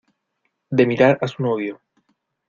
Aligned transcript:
de 0.71 0.87
mirar 0.87 1.19
a 1.21 1.27
su 1.27 1.43
novio. 1.43 1.79